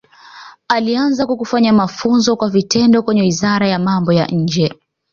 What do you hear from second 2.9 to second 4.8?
kwenye Wizara ya Mambo ya Nje